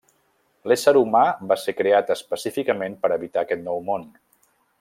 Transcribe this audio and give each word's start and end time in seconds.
L'ésser 0.71 0.93
humà 1.01 1.21
va 1.51 1.59
ser 1.65 1.75
creat 1.83 2.11
específicament 2.17 2.99
per 3.05 3.15
habitar 3.19 3.45
aquest 3.47 3.67
nou 3.71 3.89
món. 3.93 4.13